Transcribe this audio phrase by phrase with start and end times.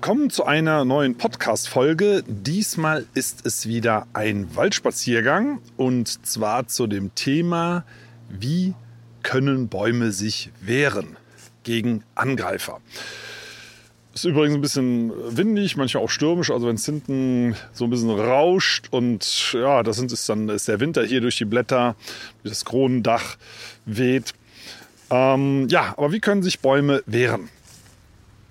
[0.00, 2.24] Willkommen zu einer neuen Podcast-Folge.
[2.26, 7.84] Diesmal ist es wieder ein Waldspaziergang und zwar zu dem Thema,
[8.30, 8.72] wie
[9.22, 11.18] können Bäume sich wehren
[11.64, 12.80] gegen Angreifer.
[14.14, 16.50] Ist übrigens ein bisschen windig, manchmal auch stürmisch.
[16.50, 20.80] Also wenn es hinten so ein bisschen rauscht und ja, das ist dann ist der
[20.80, 21.94] Winter hier durch die Blätter,
[22.42, 23.36] durch das Kronendach
[23.84, 24.32] weht.
[25.10, 27.50] Ähm, ja, aber wie können sich Bäume wehren?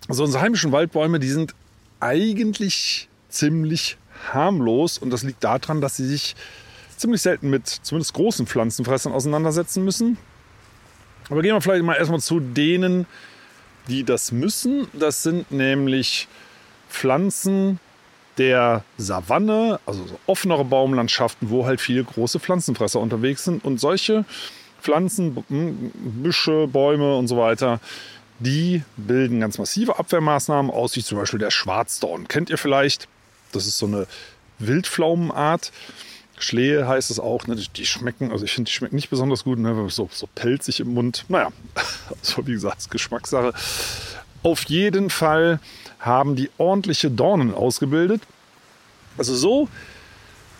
[0.09, 1.53] Also unsere heimischen Waldbäume, die sind
[1.99, 3.97] eigentlich ziemlich
[4.33, 6.35] harmlos und das liegt daran, dass sie sich
[6.97, 10.17] ziemlich selten mit zumindest großen Pflanzenfressern auseinandersetzen müssen.
[11.29, 13.05] Aber gehen wir vielleicht mal erstmal zu denen,
[13.87, 14.87] die das müssen.
[14.93, 16.27] Das sind nämlich
[16.89, 17.79] Pflanzen
[18.39, 23.63] der Savanne, also so offenere Baumlandschaften, wo halt viele große Pflanzenfresser unterwegs sind.
[23.63, 24.25] Und solche
[24.81, 27.79] Pflanzen, Büsche, Bäume und so weiter,
[28.39, 32.27] die bilden ganz massive Abwehrmaßnahmen aus, wie zum Beispiel der Schwarzdorn.
[32.27, 33.07] Kennt ihr vielleicht?
[33.51, 34.07] Das ist so eine
[34.59, 35.71] Wildpflaumenart.
[36.37, 37.47] Schlehe heißt es auch.
[37.47, 37.55] Ne?
[37.55, 39.89] Die schmecken, also ich finde, die schmecken nicht besonders gut, ne?
[39.89, 41.25] so, so pelzig im Mund.
[41.27, 41.49] Naja,
[42.21, 43.53] so wie gesagt, Geschmackssache.
[44.41, 45.59] Auf jeden Fall
[45.99, 48.21] haben die ordentliche Dornen ausgebildet.
[49.17, 49.67] Also so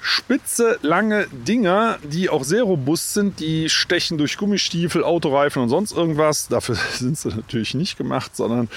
[0.02, 3.39] spitze, lange Dinger, die auch sehr robust sind.
[3.39, 6.47] Die stechen durch Gummistiefel, Autoreifen und sonst irgendwas.
[6.47, 8.69] Dafür sind sie natürlich nicht gemacht, sondern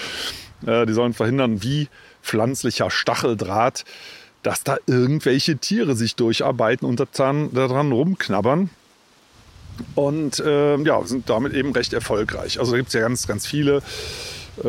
[0.66, 1.88] äh, die sollen verhindern, wie
[2.22, 3.84] pflanzlicher Stacheldraht,
[4.42, 8.70] dass da irgendwelche Tiere sich durcharbeiten und daran, rumknabbern.
[9.94, 12.60] Und äh, ja, sind damit eben recht erfolgreich.
[12.60, 13.82] Also da gibt es ja ganz, ganz viele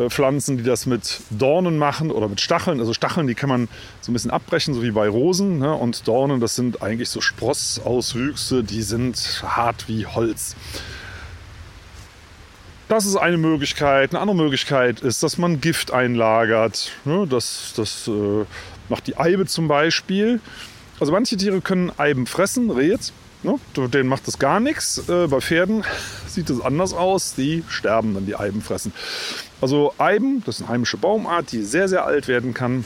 [0.08, 2.80] Pflanzen, die das mit Dornen machen oder mit Stacheln.
[2.80, 3.68] Also Stacheln, die kann man
[4.00, 5.58] so ein bisschen abbrechen, so wie bei Rosen.
[5.58, 5.72] Ne?
[5.74, 10.56] Und Dornen, das sind eigentlich so Sprossauswüchse, die sind hart wie Holz.
[12.88, 14.12] Das ist eine Möglichkeit.
[14.12, 16.92] Eine andere Möglichkeit ist, dass man Gift einlagert.
[17.04, 17.26] Ne?
[17.28, 18.44] Das, das äh,
[18.88, 20.40] macht die Eibe zum Beispiel.
[21.00, 23.12] Also manche Tiere können Eiben fressen, Rehs.
[23.44, 23.60] Ne?
[23.88, 25.08] Denen macht das gar nichts.
[25.08, 25.84] Äh, bei Pferden
[26.26, 27.34] sieht es anders aus.
[27.34, 28.92] Die sterben, wenn die Eiben fressen.
[29.60, 32.84] Also Eiben, das ist eine heimische Baumart, die sehr, sehr alt werden kann.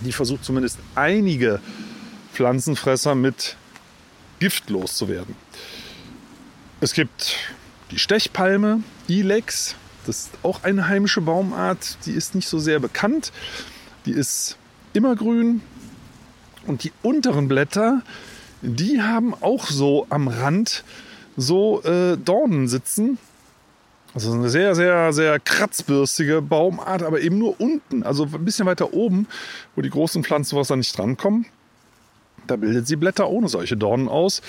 [0.00, 1.60] Die versucht zumindest einige
[2.32, 3.56] Pflanzenfresser mit
[4.38, 5.34] Gift loszuwerden.
[6.80, 7.36] Es gibt
[7.90, 9.74] die Stechpalme, Ilex.
[10.06, 11.96] Das ist auch eine heimische Baumart.
[12.06, 13.32] Die ist nicht so sehr bekannt.
[14.04, 14.56] Die ist
[14.92, 15.62] immergrün.
[16.66, 18.02] Und die unteren Blätter,
[18.66, 20.82] die haben auch so am Rand
[21.36, 23.18] so äh, Dornen sitzen.
[24.12, 28.94] Also eine sehr, sehr, sehr kratzbürstige Baumart, aber eben nur unten, also ein bisschen weiter
[28.94, 29.28] oben,
[29.74, 31.46] wo die großen Pflanzenwasser nicht drankommen.
[32.46, 34.40] Da bildet sie Blätter ohne solche Dornen aus.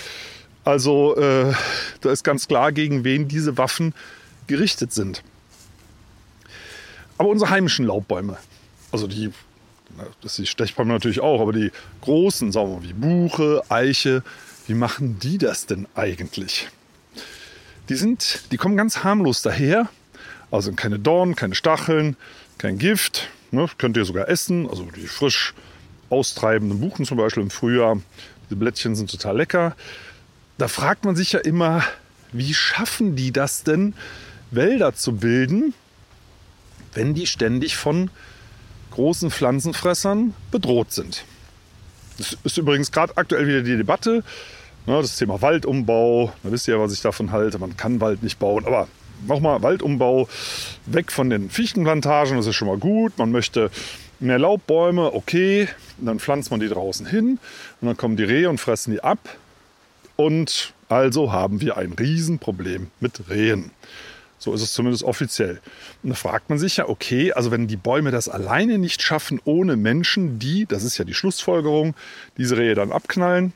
[0.64, 1.54] Also äh,
[2.02, 3.94] da ist ganz klar, gegen wen diese Waffen
[4.48, 5.22] gerichtet sind.
[7.18, 8.38] Aber unsere heimischen Laubbäume,
[8.92, 9.32] also die
[10.22, 11.72] das ist die Stechpalme natürlich auch, aber die
[12.02, 14.24] großen, mal, wie Buche, Eiche,
[14.68, 16.68] wie machen die das denn eigentlich?
[17.90, 19.90] Die sind, die kommen ganz harmlos daher.
[20.52, 22.18] Also keine Dornen, keine Stacheln,
[22.58, 23.30] kein Gift.
[23.52, 24.70] Ne, könnt ihr sogar essen.
[24.70, 25.54] Also die frisch
[26.10, 28.02] austreibenden Buchen zum Beispiel im Frühjahr.
[28.50, 29.76] Diese Blättchen sind total lecker.
[30.58, 31.84] Da fragt man sich ja immer,
[32.32, 33.94] wie schaffen die das denn,
[34.52, 35.74] Wälder zu bilden,
[36.94, 38.10] wenn die ständig von
[38.98, 41.24] großen Pflanzenfressern bedroht sind.
[42.18, 44.24] Das ist übrigens gerade aktuell wieder die Debatte.
[44.88, 46.34] Ne, das Thema Waldumbau.
[46.42, 47.60] Da wisst ihr ja, was ich davon halte.
[47.60, 48.66] Man kann Wald nicht bauen.
[48.66, 48.88] Aber
[49.28, 50.28] nochmal Waldumbau
[50.88, 52.38] weg von den Fichtenplantagen.
[52.38, 53.16] Das ist schon mal gut.
[53.20, 53.70] Man möchte
[54.20, 55.14] mehr Laubbäume.
[55.14, 55.70] Okay.
[56.00, 57.38] Und dann pflanzt man die draußen hin.
[57.82, 59.20] Und dann kommen die Rehe und fressen die ab.
[60.16, 63.70] Und also haben wir ein Riesenproblem mit Rehen.
[64.40, 65.60] So ist es zumindest offiziell.
[66.04, 69.42] Und da fragt man sich ja, okay, also wenn die Bäume das alleine nicht schaffen,
[69.46, 71.96] ohne Menschen, die, das ist ja die Schlussfolgerung,
[72.38, 73.54] diese Rehe dann abknallen,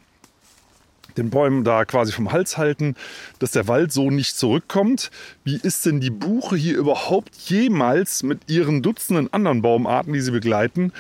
[1.18, 2.96] den Bäumen da quasi vom Hals halten,
[3.40, 5.12] dass der Wald so nicht zurückkommt.
[5.44, 10.32] Wie ist denn die Buche hier überhaupt jemals mit ihren Dutzenden anderen Baumarten, die sie
[10.32, 10.94] begleiten,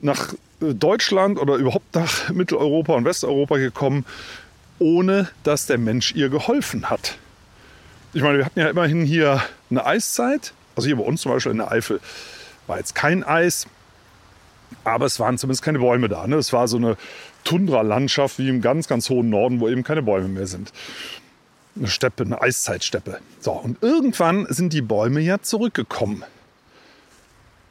[0.00, 4.04] nach äh, Deutschland oder überhaupt nach Mitteleuropa und Westeuropa gekommen,
[4.78, 7.18] ohne dass der Mensch ihr geholfen hat?
[8.12, 10.52] Ich meine, wir hatten ja immerhin hier eine Eiszeit.
[10.74, 12.00] Also hier bei uns zum Beispiel in der Eifel
[12.66, 13.66] War jetzt kein Eis,
[14.84, 16.26] aber es waren zumindest keine Bäume da.
[16.26, 16.36] Ne?
[16.36, 16.96] Es war so eine
[17.44, 20.72] Tundra-Landschaft wie im ganz, ganz hohen Norden, wo eben keine Bäume mehr sind.
[21.76, 23.20] Eine Steppe, eine Eiszeitsteppe.
[23.40, 26.24] So, und irgendwann sind die Bäume ja zurückgekommen.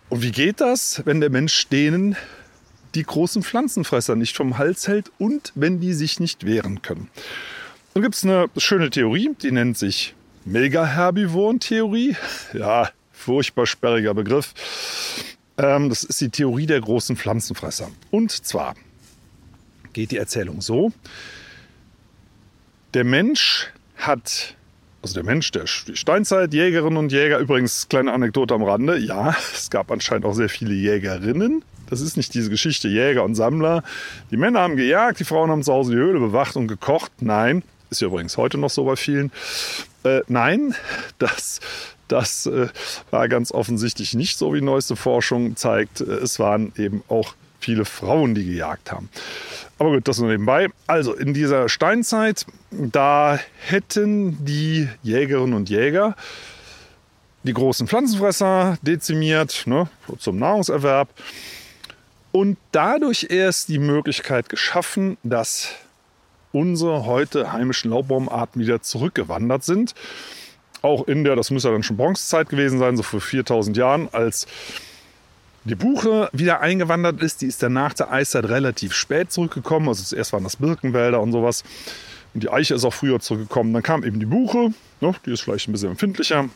[0.10, 2.16] Und wie geht das, wenn der Mensch denen
[2.96, 7.10] die großen Pflanzenfresser nicht vom Hals hält und wenn die sich nicht wehren können?
[7.94, 10.16] Dann gibt es eine schöne Theorie, die nennt sich
[10.50, 12.16] Megaherbivoren-Theorie.
[12.54, 14.54] Ja, furchtbar sperriger Begriff.
[15.58, 17.90] Ähm, das ist die Theorie der großen Pflanzenfresser.
[18.12, 18.76] Und zwar
[19.94, 20.92] geht die Erzählung so.
[22.94, 23.68] Der Mensch
[23.98, 24.56] hat,
[25.04, 29.70] also der Mensch, der Steinzeit, Jägerinnen und Jäger, übrigens kleine Anekdote am Rande, ja, es
[29.70, 31.64] gab anscheinend auch sehr viele Jägerinnen.
[31.90, 33.84] Das ist nicht diese Geschichte Jäger und Sammler.
[34.32, 37.12] Die Männer haben gejagt, die Frauen haben zu Hause die Höhle bewacht und gekocht.
[37.20, 39.32] Nein, ist ja übrigens heute noch so bei vielen.
[40.04, 40.76] Äh, nein,
[41.18, 41.60] das,
[42.08, 42.68] das äh,
[43.12, 46.02] war ganz offensichtlich nicht so, wie neueste Forschung zeigt.
[46.02, 49.10] Es waren eben auch viele Frauen, die gejagt haben.
[49.78, 50.68] Aber gut, das nur nebenbei.
[50.88, 56.16] Also in dieser Steinzeit, da hätten die Jägerinnen und Jäger
[57.44, 61.10] die großen Pflanzenfresser dezimiert ne, zum Nahrungserwerb
[62.32, 65.70] und dadurch erst die Möglichkeit geschaffen, dass
[66.52, 69.94] unsere heute heimischen Laubbaumarten wieder zurückgewandert sind.
[70.82, 74.10] Auch in der, das müsste ja dann schon Bronzezeit gewesen sein, so vor 4000 Jahren,
[74.12, 74.48] als
[75.66, 77.42] die Buche wieder eingewandert ist.
[77.42, 79.90] Die ist dann nach der Eiszeit relativ spät zurückgekommen.
[79.90, 81.64] Also zuerst waren das Birkenwälder und sowas.
[82.34, 83.74] Und die Eiche ist auch früher zurückgekommen.
[83.74, 86.50] Dann kam eben die Buche, ne, die ist vielleicht ein bisschen empfindlicher.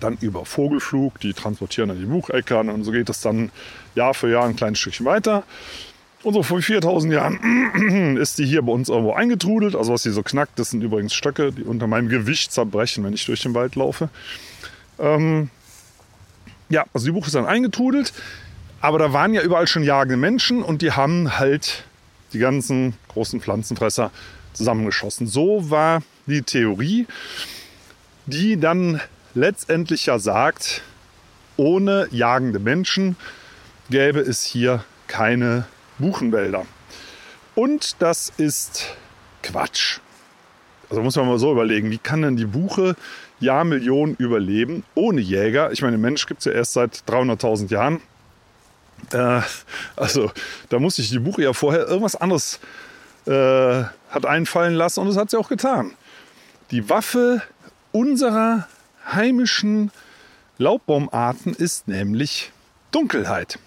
[0.00, 3.50] Dann über Vogelflug, die transportieren dann die Bucheckern und so geht es dann
[3.94, 5.44] Jahr für Jahr ein kleines Stückchen weiter.
[6.24, 9.76] Und so vor 4000 Jahren ist die hier bei uns irgendwo eingetrudelt.
[9.76, 13.12] Also was hier so knackt, das sind übrigens Stöcke, die unter meinem Gewicht zerbrechen, wenn
[13.12, 14.08] ich durch den Wald laufe.
[14.98, 15.50] Ähm
[16.70, 18.14] ja, also die Buche ist dann eingetrudelt.
[18.80, 21.84] Aber da waren ja überall schon jagende Menschen und die haben halt
[22.32, 24.10] die ganzen großen Pflanzenfresser
[24.54, 25.26] zusammengeschossen.
[25.26, 27.06] So war die Theorie,
[28.24, 29.00] die dann
[29.34, 30.82] letztendlich ja sagt,
[31.56, 33.16] ohne jagende Menschen
[33.90, 35.66] gäbe es hier keine
[35.98, 36.66] Buchenwälder.
[37.54, 38.86] Und das ist
[39.42, 40.00] Quatsch.
[40.90, 42.96] Also muss man mal so überlegen, wie kann denn die Buche
[43.40, 45.72] Jahrmillionen überleben ohne Jäger?
[45.72, 48.00] Ich meine, Mensch gibt es ja erst seit 300.000 Jahren.
[49.12, 49.40] Äh,
[49.96, 50.30] also
[50.68, 52.60] da muss sich die Buche ja vorher irgendwas anderes
[53.26, 55.92] äh, hat einfallen lassen und das hat sie auch getan.
[56.70, 57.42] Die Waffe
[57.92, 58.68] unserer
[59.12, 59.90] heimischen
[60.58, 62.52] Laubbaumarten ist nämlich
[62.90, 63.58] Dunkelheit.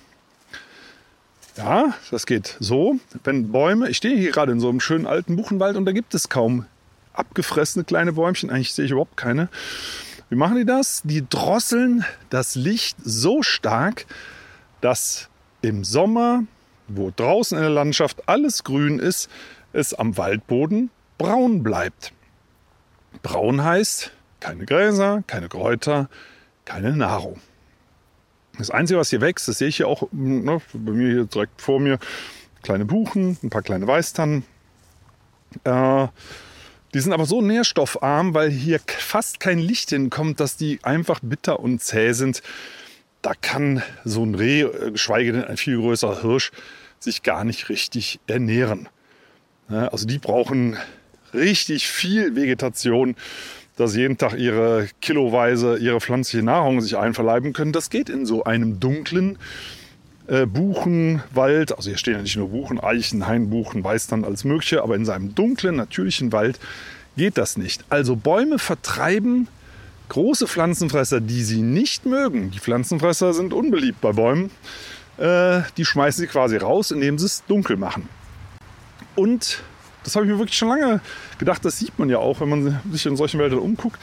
[1.57, 2.99] Ja, das geht so.
[3.23, 6.13] Wenn Bäume, ich stehe hier gerade in so einem schönen alten Buchenwald und da gibt
[6.13, 6.65] es kaum
[7.13, 8.49] abgefressene kleine Bäumchen.
[8.51, 9.49] Eigentlich sehe ich überhaupt keine.
[10.29, 11.01] Wie machen die das?
[11.03, 14.05] Die drosseln das Licht so stark,
[14.81, 15.29] dass
[15.61, 16.43] im Sommer,
[16.87, 19.29] wo draußen in der Landschaft alles grün ist,
[19.73, 22.13] es am Waldboden braun bleibt.
[23.23, 26.09] Braun heißt keine Gräser, keine Kräuter,
[26.65, 27.39] keine Nahrung.
[28.57, 31.61] Das Einzige, was hier wächst, das sehe ich hier auch ne, bei mir hier direkt
[31.61, 31.99] vor mir,
[32.63, 34.43] kleine Buchen, ein paar kleine Weißtannen.
[35.63, 36.07] Äh,
[36.93, 41.59] die sind aber so nährstoffarm, weil hier fast kein Licht hinkommt, dass die einfach bitter
[41.59, 42.41] und zäh sind.
[43.21, 46.51] Da kann so ein Reh, äh, geschweige denn ein viel größerer Hirsch,
[46.99, 48.89] sich gar nicht richtig ernähren.
[49.69, 50.77] Also die brauchen
[51.33, 53.15] richtig viel Vegetation,
[53.77, 57.71] dass jeden Tag ihre kiloweise ihre pflanzliche Nahrung sich einverleiben können.
[57.71, 59.37] Das geht in so einem dunklen
[60.27, 61.75] äh, Buchenwald.
[61.75, 65.35] Also hier stehen ja nicht nur Buchen, Eichen, Hainbuchen, Weißtern, alles Mögliche, aber in seinem
[65.35, 66.59] dunklen, natürlichen Wald
[67.15, 67.85] geht das nicht.
[67.89, 69.47] Also Bäume vertreiben
[70.09, 72.51] große Pflanzenfresser, die sie nicht mögen.
[72.51, 74.51] Die Pflanzenfresser sind unbeliebt bei Bäumen.
[75.17, 78.09] Äh, die schmeißen sie quasi raus, indem sie es dunkel machen.
[79.15, 79.63] Und
[80.07, 81.01] das habe ich mir wirklich schon lange
[81.37, 81.65] gedacht.
[81.65, 83.99] Das sieht man ja auch, wenn man sich in solchen Wäldern umguckt.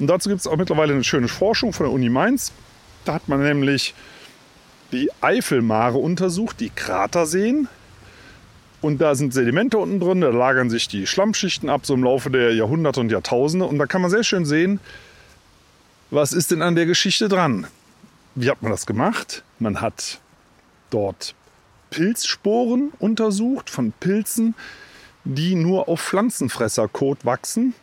[0.00, 2.50] Und dazu gibt es auch mittlerweile eine schöne Forschung von der Uni Mainz.
[3.04, 3.94] Da hat man nämlich
[4.90, 7.68] die Eifelmare untersucht, die Kraterseen.
[8.80, 12.30] Und da sind Sedimente unten drin, da lagern sich die Schlammschichten ab, so im Laufe
[12.30, 13.64] der Jahrhunderte und Jahrtausende.
[13.64, 14.80] Und da kann man sehr schön sehen,
[16.10, 17.68] was ist denn an der Geschichte dran.
[18.34, 19.44] Wie hat man das gemacht?
[19.60, 20.18] Man hat
[20.90, 21.36] dort
[21.90, 24.56] Pilzsporen untersucht von Pilzen,
[25.24, 27.74] die nur auf Pflanzenfresserkot wachsen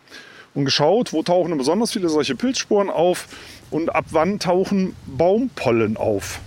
[0.53, 3.27] und geschaut, wo tauchen besonders viele solche Pilzsporen auf
[3.69, 6.39] und ab wann tauchen Baumpollen auf.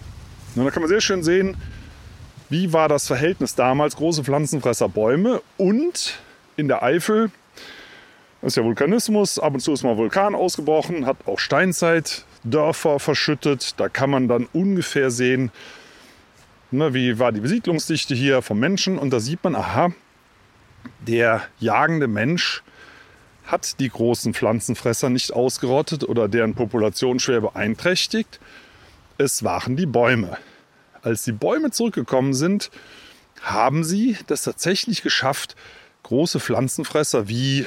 [0.54, 1.56] Und da kann man sehr schön sehen,
[2.50, 6.18] wie war das Verhältnis damals, große Pflanzenfresser Bäume und
[6.56, 7.30] in der Eifel,
[8.40, 13.00] das ist ja Vulkanismus, ab und zu ist mal Vulkan ausgebrochen, hat auch Steinzeit Dörfer
[13.00, 13.74] verschüttet.
[13.80, 15.50] Da kann man dann ungefähr sehen,
[16.70, 18.98] ne, wie war die Besiedlungsdichte hier vom Menschen.
[18.98, 19.92] Und da sieht man, aha,
[21.06, 22.62] der jagende Mensch
[23.44, 28.40] hat die großen Pflanzenfresser nicht ausgerottet oder deren Population schwer beeinträchtigt.
[29.18, 30.38] Es waren die Bäume.
[31.02, 32.70] Als die Bäume zurückgekommen sind,
[33.42, 35.56] haben sie das tatsächlich geschafft,
[36.02, 37.66] große Pflanzenfresser wie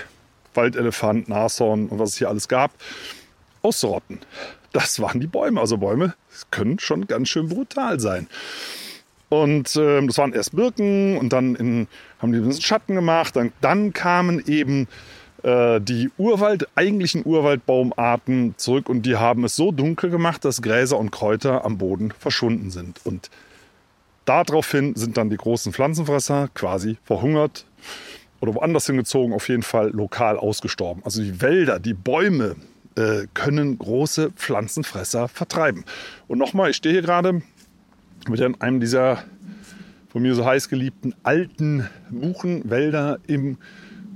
[0.55, 2.71] Waldelefant, Nashorn und was es hier alles gab,
[3.61, 4.19] auszurotten.
[4.73, 5.61] Das waren die Bäume.
[5.61, 6.15] Also Bäume
[6.51, 8.27] können schon ganz schön brutal sein.
[9.29, 11.87] Und äh, das waren erst Birken und dann in,
[12.19, 13.35] haben die ein bisschen Schatten gemacht.
[13.35, 14.87] Dann, dann kamen eben
[15.43, 20.97] äh, die Urwald, eigentlichen Urwaldbaumarten zurück und die haben es so dunkel gemacht, dass Gräser
[20.97, 23.05] und Kräuter am Boden verschwunden sind.
[23.05, 23.29] Und
[24.25, 27.65] daraufhin sind dann die großen Pflanzenfresser quasi verhungert
[28.39, 31.01] oder woanders hingezogen, auf jeden Fall lokal ausgestorben.
[31.03, 32.55] Also die Wälder, die Bäume
[32.95, 35.85] äh, können große Pflanzenfresser vertreiben.
[36.27, 37.41] Und nochmal, ich stehe hier gerade
[38.27, 39.23] mit einem dieser
[40.09, 43.57] von mir so heiß geliebten alten Buchenwälder im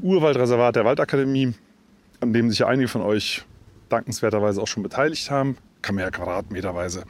[0.01, 1.53] Urwaldreservat der Waldakademie,
[2.22, 3.43] an dem sich einige von euch
[3.89, 5.58] dankenswerterweise auch schon beteiligt haben.
[5.81, 7.03] Kann man ja quadratmeterweise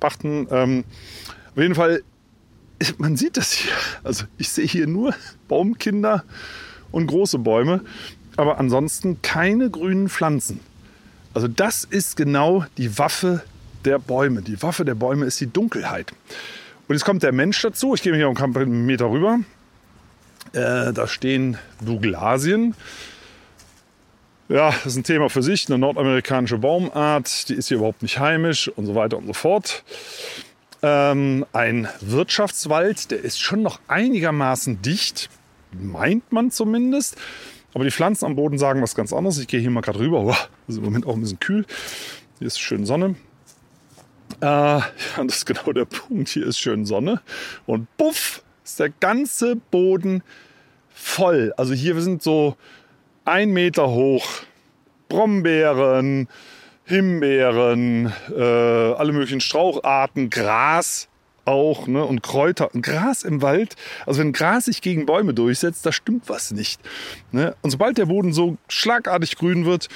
[0.00, 0.46] pachten.
[0.50, 0.84] Ähm,
[1.54, 2.02] auf jeden Fall,
[2.98, 3.72] man sieht das hier.
[4.02, 5.14] Also ich sehe hier nur
[5.48, 6.24] Baumkinder
[6.90, 7.82] und große Bäume,
[8.36, 10.60] aber ansonsten keine grünen Pflanzen.
[11.34, 13.42] Also das ist genau die Waffe
[13.84, 14.42] der Bäume.
[14.42, 16.12] Die Waffe der Bäume ist die Dunkelheit.
[16.88, 17.94] Und jetzt kommt der Mensch dazu.
[17.94, 19.40] Ich gehe hier einen Meter rüber.
[20.52, 22.74] Äh, da stehen Douglasien.
[24.48, 25.68] Ja, das ist ein Thema für sich.
[25.68, 29.84] Eine nordamerikanische Baumart, die ist hier überhaupt nicht heimisch und so weiter und so fort.
[30.82, 35.30] Ähm, ein Wirtschaftswald, der ist schon noch einigermaßen dicht,
[35.72, 37.16] meint man zumindest.
[37.72, 39.38] Aber die Pflanzen am Boden sagen was ganz anderes.
[39.38, 40.24] Ich gehe hier mal gerade rüber.
[40.26, 41.64] Wow, ist im Moment auch ein bisschen kühl.
[42.38, 43.14] Hier ist schön Sonne.
[44.42, 44.84] Äh, ja,
[45.24, 46.28] das ist genau der Punkt.
[46.28, 47.20] Hier ist schön Sonne.
[47.64, 50.22] Und puff, ist der ganze Boden
[50.92, 51.54] voll.
[51.56, 52.56] Also hier sind so
[53.24, 54.26] ein Meter hoch
[55.08, 56.28] Brombeeren,
[56.84, 61.08] Himbeeren, äh, alle möglichen Straucharten, Gras
[61.44, 62.74] auch ne, und Kräuter.
[62.74, 66.80] Und Gras im Wald, also wenn Gras sich gegen Bäume durchsetzt, da stimmt was nicht.
[67.30, 67.54] Ne?
[67.62, 69.88] Und sobald der Boden so schlagartig grün wird,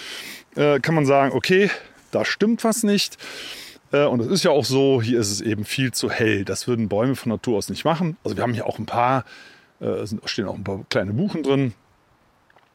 [0.54, 1.70] äh, kann man sagen, okay,
[2.12, 3.16] da stimmt was nicht.
[3.92, 6.44] Äh, und es ist ja auch so, hier ist es eben viel zu hell.
[6.44, 8.16] Das würden Bäume von Natur aus nicht machen.
[8.24, 9.24] Also wir haben hier auch ein paar,
[9.80, 11.74] äh, stehen auch ein paar kleine Buchen drin.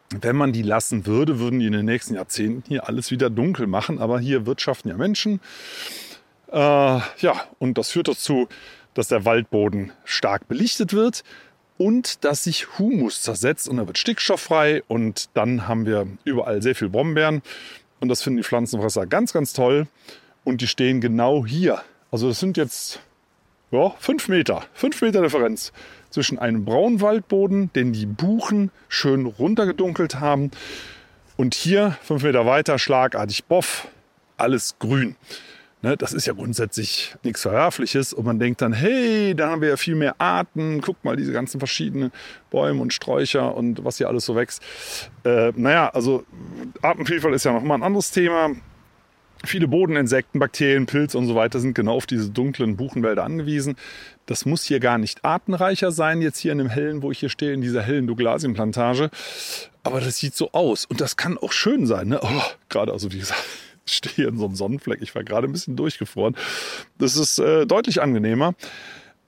[0.10, 3.68] Wenn man die lassen würde, würden die in den nächsten Jahrzehnten hier alles wieder dunkel
[3.68, 4.00] machen.
[4.00, 5.40] Aber hier wirtschaften ja Menschen.
[6.52, 8.48] Äh, ja, und das führt dazu,
[8.94, 11.24] dass der Waldboden stark belichtet wird
[11.78, 16.76] und dass sich Humus zersetzt und er wird stickstofffrei und dann haben wir überall sehr
[16.76, 17.42] viel Brombeeren
[18.02, 19.88] und das finden die Pflanzenfresser ganz, ganz toll
[20.44, 21.82] und die stehen genau hier.
[22.12, 23.00] Also das sind jetzt
[23.72, 25.72] ja, fünf Meter, fünf Meter Differenz
[26.10, 30.52] zwischen einem Braunwaldboden, den die Buchen schön runtergedunkelt haben,
[31.38, 33.88] und hier fünf Meter weiter schlagartig Boff,
[34.38, 35.16] alles grün.
[35.82, 39.70] Ne, das ist ja grundsätzlich nichts Verwerfliches und man denkt dann, hey, da haben wir
[39.70, 42.12] ja viel mehr Arten, guck mal diese ganzen verschiedenen
[42.52, 44.62] Bäume und Sträucher und was hier alles so wächst.
[45.24, 46.24] Äh, naja, also
[46.84, 48.52] Artenvielfalt ist ja nochmal ein anderes Thema.
[49.44, 53.76] Viele Bodeninsekten, Bakterien, Pilze und so weiter sind genau auf diese dunklen Buchenwälder angewiesen.
[54.28, 57.30] Das muss hier gar nicht artenreicher sein, jetzt hier in dem hellen, wo ich hier
[57.30, 59.10] stehe, in dieser hellen Douglasienplantage.
[59.84, 60.86] Aber das sieht so aus.
[60.86, 62.10] Und das kann auch schön sein.
[62.10, 62.20] Ne?
[62.22, 63.44] Oh, gerade, also wie gesagt,
[63.86, 65.02] ich stehe hier in so einem Sonnenfleck.
[65.02, 66.36] Ich war gerade ein bisschen durchgefroren.
[67.00, 68.54] Das ist äh, deutlich angenehmer.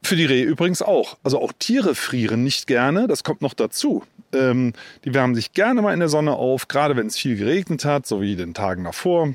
[0.03, 1.17] Für die Rehe übrigens auch.
[1.23, 3.07] Also auch Tiere frieren nicht gerne.
[3.07, 4.03] Das kommt noch dazu.
[4.31, 4.73] Ähm,
[5.05, 8.05] die wärmen sich gerne mal in der Sonne auf, gerade wenn es viel geregnet hat,
[8.05, 9.33] so wie den Tagen davor.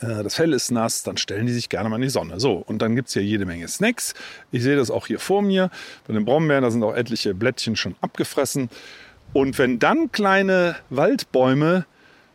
[0.00, 2.40] Äh, das Fell ist nass, dann stellen die sich gerne mal in die Sonne.
[2.40, 4.14] So, und dann gibt es hier jede Menge Snacks.
[4.50, 5.70] Ich sehe das auch hier vor mir.
[6.06, 8.70] Bei den Brombeeren, da sind auch etliche Blättchen schon abgefressen.
[9.32, 11.84] Und wenn dann kleine Waldbäume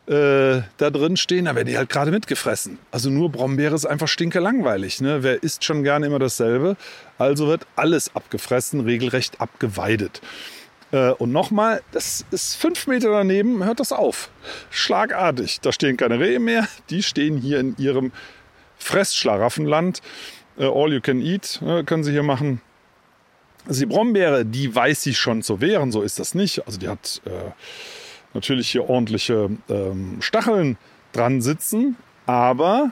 [0.05, 2.77] äh, da drin stehen, dann werden die halt gerade mitgefressen.
[2.91, 5.01] Also nur Brombeere ist einfach stinke langweilig.
[5.01, 5.23] Ne?
[5.23, 6.75] Wer isst schon gerne immer dasselbe?
[7.17, 10.21] Also wird alles abgefressen, regelrecht abgeweidet.
[10.93, 14.29] Äh, und nochmal, das ist fünf Meter daneben, hört das auf.
[14.69, 15.59] Schlagartig.
[15.61, 18.11] Da stehen keine Rehe mehr, die stehen hier in ihrem
[18.77, 20.01] Fressschlaraffenland.
[20.57, 22.61] Äh, all you can eat äh, können sie hier machen.
[23.67, 26.65] Die Brombeere, die weiß sich schon zu wehren, so ist das nicht.
[26.67, 27.51] Also die hat äh,
[28.33, 30.77] natürlich hier ordentliche ähm, Stacheln
[31.13, 31.95] dran sitzen,
[32.25, 32.91] aber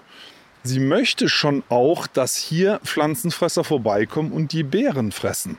[0.64, 5.58] sie möchte schon auch, dass hier Pflanzenfresser vorbeikommen und die Beeren fressen.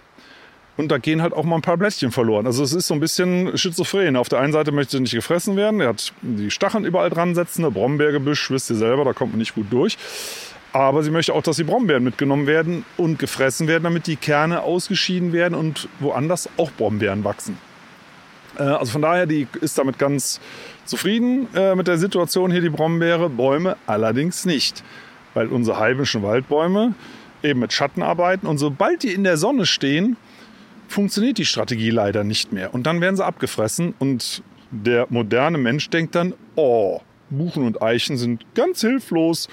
[0.77, 2.47] Und da gehen halt auch mal ein paar Blättchen verloren.
[2.47, 4.17] Also es ist so ein bisschen schizophren.
[4.17, 5.81] Auf der einen Seite möchte sie nicht gefressen werden.
[5.81, 7.71] Er hat die Stacheln überall dran setzen.
[7.71, 9.99] Brombeergebüsch, wisst ihr selber, da kommt man nicht gut durch.
[10.73, 14.63] Aber sie möchte auch, dass die Brombeeren mitgenommen werden und gefressen werden, damit die Kerne
[14.63, 17.59] ausgeschieden werden und woanders auch Brombeeren wachsen.
[18.59, 20.41] Äh, also von daher, die ist damit ganz
[20.87, 23.29] zufrieden äh, mit der Situation hier, die Brombeere.
[23.29, 24.83] Bäume allerdings nicht,
[25.35, 26.95] weil unsere heimischen Waldbäume
[27.43, 30.17] eben mit Schatten arbeiten und sobald die in der Sonne stehen,
[30.93, 32.75] funktioniert die Strategie leider nicht mehr.
[32.75, 38.17] Und dann werden sie abgefressen und der moderne Mensch denkt dann, oh, Buchen und Eichen
[38.17, 39.49] sind ganz hilflos,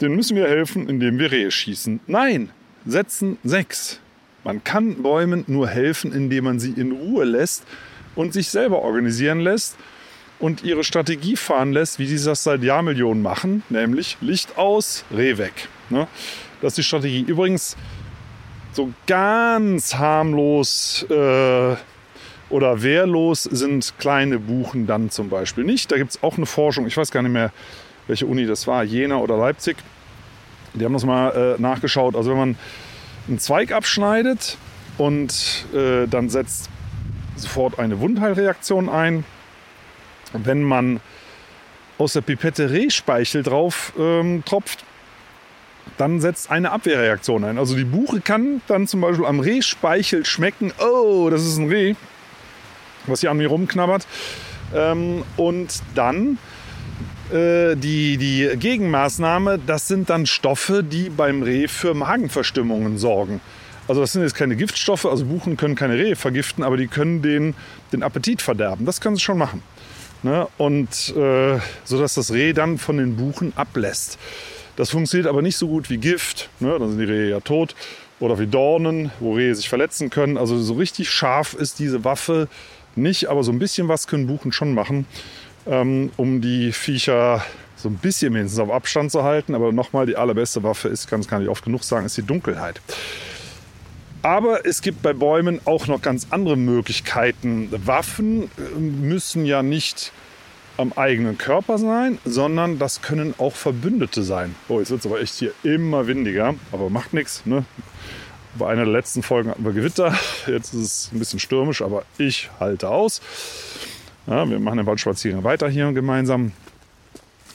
[0.00, 2.00] denen müssen wir helfen, indem wir Rehe schießen.
[2.06, 2.50] Nein,
[2.84, 4.00] setzen sechs.
[4.44, 7.64] Man kann Bäumen nur helfen, indem man sie in Ruhe lässt
[8.14, 9.76] und sich selber organisieren lässt
[10.38, 15.38] und ihre Strategie fahren lässt, wie sie das seit Jahrmillionen machen, nämlich Licht aus, Reh
[15.38, 15.68] weg.
[15.90, 16.06] Ne?
[16.60, 17.24] Das ist die Strategie.
[17.26, 17.76] Übrigens,
[18.76, 21.76] so ganz harmlos äh,
[22.48, 25.90] oder wehrlos sind kleine Buchen dann zum Beispiel nicht.
[25.90, 27.52] Da gibt es auch eine Forschung, ich weiß gar nicht mehr,
[28.06, 29.78] welche Uni das war, Jena oder Leipzig.
[30.74, 32.14] Die haben das mal äh, nachgeschaut.
[32.14, 32.56] Also wenn man
[33.26, 34.58] einen Zweig abschneidet
[34.98, 36.68] und äh, dann setzt
[37.34, 39.24] sofort eine Wundheilreaktion ein.
[40.32, 41.00] Wenn man
[41.98, 44.84] aus der Pipette Rehspeichel drauf ähm, tropft,
[45.98, 47.58] dann setzt eine Abwehrreaktion ein.
[47.58, 51.94] Also die Buche kann dann zum Beispiel am Rehspeichel schmecken, oh, das ist ein Reh,
[53.06, 54.06] was hier an mir rumknabbert.
[54.74, 56.38] Ähm, und dann
[57.32, 63.40] äh, die, die Gegenmaßnahme, das sind dann Stoffe, die beim Reh für Magenverstimmungen sorgen.
[63.88, 67.22] Also das sind jetzt keine Giftstoffe, also Buchen können keine Rehe vergiften, aber die können
[67.22, 67.54] den,
[67.92, 68.84] den Appetit verderben.
[68.84, 69.62] Das können sie schon machen.
[70.22, 70.48] Ne?
[70.56, 74.18] Und äh, so dass das Reh dann von den Buchen ablässt.
[74.76, 76.78] Das funktioniert aber nicht so gut wie Gift, ne?
[76.78, 77.74] dann sind die Rehe ja tot.
[78.18, 80.38] Oder wie Dornen, wo Rehe sich verletzen können.
[80.38, 82.48] Also so richtig scharf ist diese Waffe
[82.94, 85.06] nicht, aber so ein bisschen was können Buchen schon machen,
[85.66, 87.44] ähm, um die Viecher
[87.76, 89.54] so ein bisschen mindestens auf Abstand zu halten.
[89.54, 92.22] Aber nochmal, die allerbeste Waffe ist, kann es gar nicht oft genug sagen, ist die
[92.22, 92.80] Dunkelheit.
[94.22, 97.68] Aber es gibt bei Bäumen auch noch ganz andere Möglichkeiten.
[97.84, 100.10] Waffen äh, müssen ja nicht
[100.76, 104.54] am eigenen Körper sein, sondern das können auch Verbündete sein.
[104.68, 107.46] Oh, jetzt wird es aber echt hier immer windiger, aber macht nichts.
[107.46, 107.64] Ne?
[108.58, 110.14] Bei einer der letzten Folgen hatten wir Gewitter.
[110.46, 113.20] Jetzt ist es ein bisschen stürmisch, aber ich halte aus.
[114.26, 116.52] Ja, wir machen den Waldspaziergang weiter hier gemeinsam.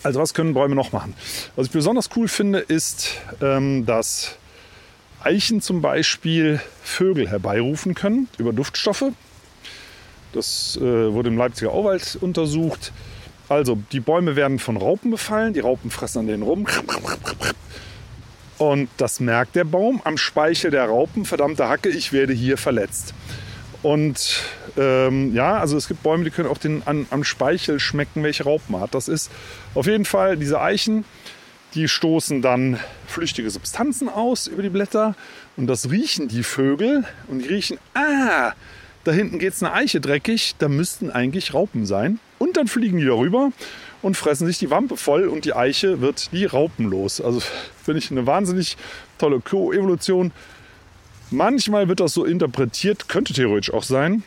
[0.04, 1.14] Also was können Bäume noch machen?
[1.56, 4.38] Was ich besonders cool finde, ist, ähm, dass
[5.24, 9.06] Eichen zum Beispiel Vögel herbeirufen können über Duftstoffe.
[10.34, 12.92] Das äh, wurde im Leipziger Auwald untersucht.
[13.52, 16.68] Also die Bäume werden von Raupen befallen, die Raupen fressen an denen rum.
[18.58, 23.14] Und das merkt der Baum am Speichel der Raupen, verdammte Hacke, ich werde hier verletzt.
[23.84, 24.42] Und
[24.78, 28.46] ähm, ja, also es gibt Bäume, die können auch den, an, am Speichel schmecken, welche
[28.46, 29.30] Raupenart das ist.
[29.76, 31.04] Auf jeden Fall diese Eichen,
[31.76, 35.14] die stoßen dann flüchtige Substanzen aus über die Blätter
[35.58, 38.54] und das riechen die Vögel und die riechen, ah,
[39.04, 42.22] da hinten geht es eine Eiche dreckig, da müssten eigentlich Raupen sein.
[42.42, 43.52] Und dann fliegen die darüber
[44.02, 47.22] und fressen sich die Wampe voll und die Eiche wird die Raupen los.
[47.22, 47.40] Also
[47.84, 48.78] finde ich eine wahnsinnig
[49.20, 50.32] tolle Koevolution.
[51.30, 54.24] Manchmal wird das so interpretiert, könnte theoretisch auch sein.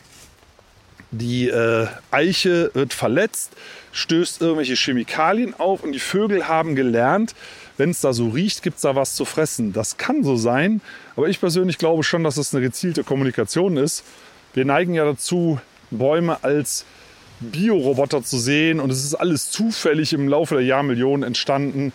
[1.10, 3.52] Die äh, Eiche wird verletzt,
[3.90, 7.34] stößt irgendwelche Chemikalien auf und die Vögel haben gelernt,
[7.78, 9.72] wenn es da so riecht, gibt es da was zu fressen.
[9.72, 10.80] Das kann so sein,
[11.16, 14.04] aber ich persönlich glaube schon, dass es das eine gezielte Kommunikation ist
[14.54, 16.84] wir neigen ja dazu, Bäume als
[17.40, 21.92] Bioroboter zu sehen und es ist alles zufällig im Laufe der Jahrmillionen entstanden.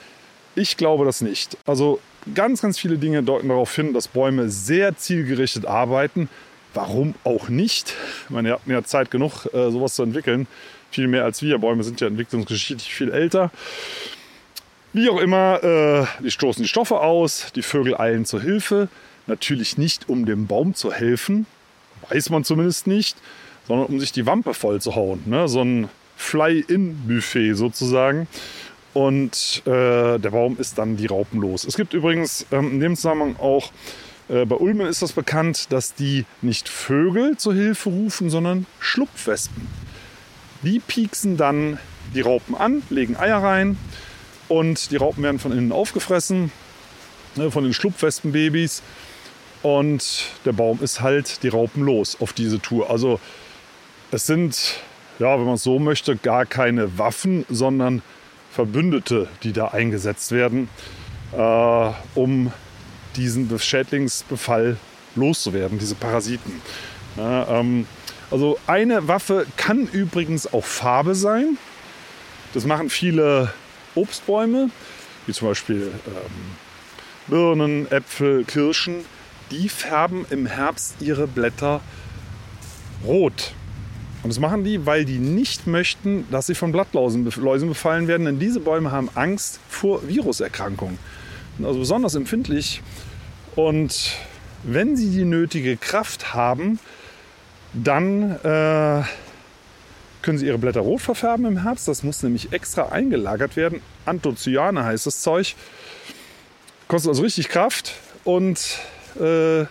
[0.55, 1.57] Ich glaube das nicht.
[1.65, 1.99] Also
[2.35, 6.29] ganz, ganz viele Dinge deuten darauf hin, dass Bäume sehr zielgerichtet arbeiten.
[6.73, 7.93] Warum auch nicht?
[8.25, 10.47] Ich meine, ihr habt ja Zeit genug, äh, sowas zu entwickeln.
[10.91, 11.57] Viel mehr als wir.
[11.57, 13.51] Bäume sind ja entwicklungsgeschichtlich viel älter.
[14.91, 18.89] Wie auch immer, äh, die stoßen die Stoffe aus, die Vögel eilen zur Hilfe.
[19.27, 21.45] Natürlich nicht, um dem Baum zu helfen,
[22.09, 23.15] weiß man zumindest nicht,
[23.69, 25.23] sondern um sich die Wampe voll zu hauen.
[25.27, 25.47] Ne?
[25.47, 28.27] So ein Fly-In-Buffet sozusagen.
[28.93, 31.63] Und äh, der Baum ist dann die Raupen los.
[31.63, 33.71] Es gibt übrigens ähm, in dem Zusammenhang auch,
[34.27, 39.67] äh, bei Ulmen ist das bekannt, dass die nicht Vögel zur Hilfe rufen, sondern Schlupfwespen.
[40.63, 41.77] Die pieksen dann
[42.15, 43.77] die Raupen an, legen Eier rein
[44.47, 46.51] und die Raupen werden von innen aufgefressen,
[47.35, 48.81] ne, von den Schlupfwespenbabys.
[49.61, 52.89] Und der Baum ist halt die Raupen los auf diese Tour.
[52.89, 53.19] Also
[54.11, 54.79] es sind,
[55.19, 58.01] ja, wenn man es so möchte, gar keine Waffen, sondern
[58.51, 60.69] Verbündete, die da eingesetzt werden,
[61.37, 62.51] äh, um
[63.15, 64.77] diesen Schädlingsbefall
[65.15, 66.61] loszuwerden, diese Parasiten.
[67.17, 67.85] Ja, ähm,
[68.31, 71.57] also eine Waffe kann übrigens auch Farbe sein.
[72.53, 73.53] Das machen viele
[73.95, 74.69] Obstbäume,
[75.25, 76.55] wie zum Beispiel ähm,
[77.27, 79.05] Birnen, Äpfel, Kirschen.
[79.51, 81.81] Die färben im Herbst ihre Blätter
[83.03, 83.53] rot.
[84.21, 88.39] Und das machen die, weil die nicht möchten, dass sie von Blattläusen befallen werden, denn
[88.39, 90.99] diese Bäume haben Angst vor Viruserkrankungen.
[91.55, 92.81] Sind also besonders empfindlich.
[93.55, 94.17] Und
[94.63, 96.79] wenn sie die nötige Kraft haben,
[97.73, 99.03] dann äh,
[100.21, 101.87] können sie ihre Blätter rot verfärben im Herbst.
[101.87, 103.81] Das muss nämlich extra eingelagert werden.
[104.05, 105.55] Anthocyane heißt das Zeug.
[106.87, 108.79] Kostet also richtig Kraft und
[109.19, 109.65] äh,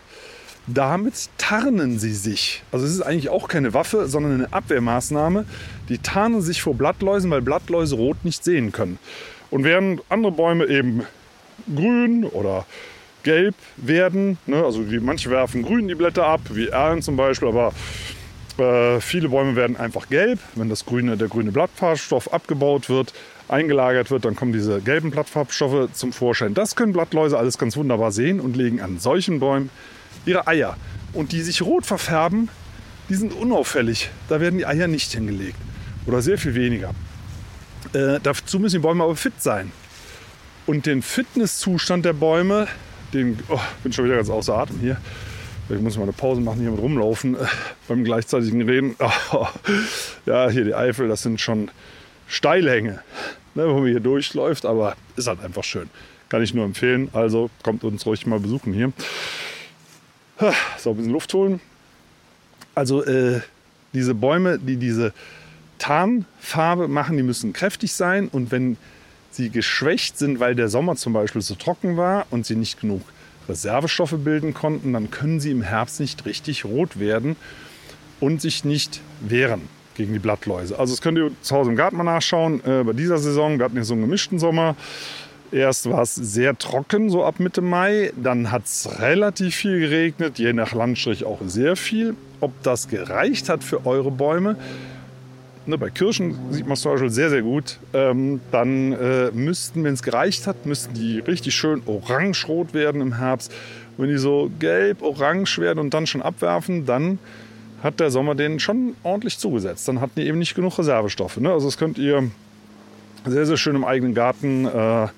[0.72, 2.62] damit tarnen sie sich.
[2.72, 5.44] Also es ist eigentlich auch keine Waffe, sondern eine Abwehrmaßnahme.
[5.88, 8.98] Die tarnen sich vor Blattläusen, weil Blattläuse rot nicht sehen können.
[9.50, 11.02] Und während andere Bäume eben
[11.74, 12.66] grün oder
[13.22, 17.48] gelb werden, ne, also die, manche werfen grün die Blätter ab, wie Erlen zum Beispiel,
[17.48, 17.72] aber
[18.58, 20.38] äh, viele Bäume werden einfach gelb.
[20.54, 23.14] Wenn das grüne, der grüne Blattfarbstoff abgebaut wird,
[23.48, 26.54] eingelagert wird, dann kommen diese gelben Blattfarbstoffe zum Vorschein.
[26.54, 29.70] Das können Blattläuse alles ganz wunderbar sehen und legen an solchen Bäumen
[30.28, 30.76] ihre Eier.
[31.12, 32.48] Und die sich rot verfärben,
[33.08, 34.10] die sind unauffällig.
[34.28, 35.58] Da werden die Eier nicht hingelegt.
[36.06, 36.94] Oder sehr viel weniger.
[37.92, 39.72] Äh, dazu müssen die Bäume aber fit sein.
[40.66, 42.68] Und den Fitnesszustand der Bäume,
[43.14, 44.98] den oh, bin schon wieder ganz außer Atem hier.
[45.70, 47.46] Ich muss mal eine Pause machen, hier mit rumlaufen äh,
[47.88, 48.96] beim gleichzeitigen Reden.
[49.32, 49.46] Oh,
[50.26, 51.70] ja, hier die Eifel, das sind schon
[52.26, 53.00] Steilhänge,
[53.54, 55.88] ne, wo man hier durchläuft, aber ist halt einfach schön.
[56.28, 57.08] Kann ich nur empfehlen.
[57.12, 58.92] Also kommt uns ruhig mal besuchen hier.
[60.78, 61.60] So, ein bisschen Luft holen.
[62.74, 63.40] Also äh,
[63.92, 65.12] diese Bäume, die diese
[65.78, 68.28] Tarnfarbe machen, die müssen kräftig sein.
[68.28, 68.76] Und wenn
[69.30, 73.02] sie geschwächt sind, weil der Sommer zum Beispiel so trocken war und sie nicht genug
[73.48, 77.36] Reservestoffe bilden konnten, dann können sie im Herbst nicht richtig rot werden
[78.20, 79.62] und sich nicht wehren
[79.94, 80.78] gegen die Blattläuse.
[80.78, 82.62] Also das könnt ihr zu Hause im Garten mal nachschauen.
[82.64, 84.76] Äh, bei dieser Saison, wir hatten ja so einen gemischten Sommer.
[85.50, 88.12] Erst war es sehr trocken, so ab Mitte Mai.
[88.16, 92.14] Dann hat es relativ viel geregnet, je nach Landstrich auch sehr viel.
[92.40, 94.56] Ob das gereicht hat für eure Bäume,
[95.68, 97.78] ne, bei Kirschen sieht man es zum Beispiel sehr, sehr gut.
[97.92, 103.16] Ähm, dann äh, müssten, wenn es gereicht hat, müssten die richtig schön orange-rot werden im
[103.16, 103.52] Herbst.
[103.96, 107.18] Wenn die so gelb-orange werden und dann schon abwerfen, dann
[107.82, 109.86] hat der Sommer denen schon ordentlich zugesetzt.
[109.88, 111.40] Dann hatten die eben nicht genug Reservestoffe.
[111.40, 111.52] Ne?
[111.52, 112.30] Also das könnt ihr
[113.24, 115.08] sehr, sehr schön im eigenen Garten äh,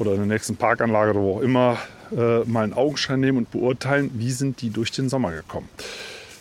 [0.00, 1.78] oder in der nächsten Parkanlage oder wo auch immer
[2.10, 5.68] äh, mal einen Augenschein nehmen und beurteilen, wie sind die durch den Sommer gekommen.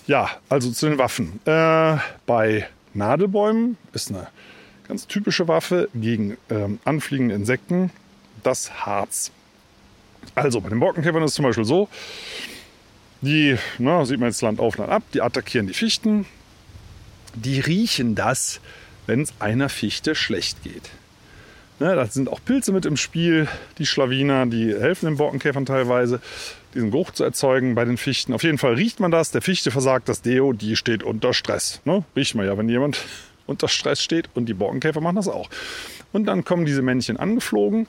[0.08, 1.42] Ja, also zu den Waffen.
[1.46, 4.28] Äh, bei Nadelbäumen ist eine
[4.88, 7.92] ganz typische Waffe gegen ähm, anfliegende Insekten
[8.44, 9.32] das Harz.
[10.36, 11.90] Also bei den Borkenkäfern ist es zum Beispiel so,
[13.20, 16.26] die, na, sieht man jetzt Land auf, Land ab, die attackieren die Fichten.
[17.36, 18.62] Die riechen das,
[19.06, 20.90] wenn es einer Fichte schlecht geht.
[21.80, 26.20] Ne, da sind auch Pilze mit im Spiel, die Schlawiner, die helfen den Borkenkäfern teilweise,
[26.74, 28.34] diesen Geruch zu erzeugen bei den Fichten.
[28.34, 29.32] Auf jeden Fall riecht man das.
[29.32, 31.80] Der Fichte versagt das Deo, die steht unter Stress.
[31.86, 32.04] Ne?
[32.18, 33.00] Riecht man ja, wenn jemand
[33.46, 35.50] unter Stress steht und die Borkenkäfer machen das auch.
[36.12, 37.88] Und dann kommen diese Männchen angeflogen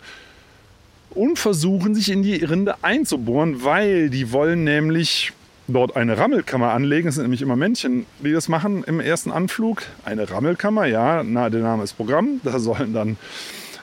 [1.11, 5.33] und versuchen sich in die Rinde einzubohren, weil die wollen nämlich
[5.67, 7.09] dort eine Rammelkammer anlegen.
[7.09, 9.83] Es sind nämlich immer Männchen, die das machen im ersten Anflug.
[10.05, 12.41] Eine Rammelkammer, ja, na, der Name ist Programm.
[12.45, 13.17] Da sollen dann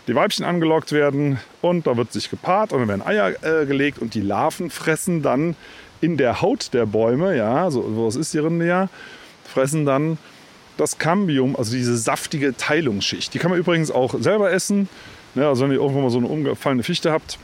[0.07, 3.99] die Weibchen angelockt werden und da wird sich gepaart und dann werden Eier äh, gelegt
[3.99, 5.55] und die Larven fressen dann
[5.99, 8.89] in der Haut der Bäume, ja, so was ist die Rinde ja,
[9.45, 10.17] fressen dann
[10.77, 13.33] das Cambium, also diese saftige Teilungsschicht.
[13.33, 14.87] Die kann man übrigens auch selber essen.
[15.33, 17.39] Ja, also wenn ihr irgendwo mal so eine umgefallene Fichte habt,